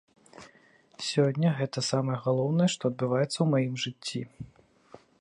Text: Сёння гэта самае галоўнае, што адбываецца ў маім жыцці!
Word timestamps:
Сёння 1.09 1.49
гэта 1.59 1.79
самае 1.91 2.17
галоўнае, 2.25 2.69
што 2.75 2.83
адбываецца 2.93 3.33
ў 3.41 3.47
маім 3.55 3.73
жыцці! 3.85 4.21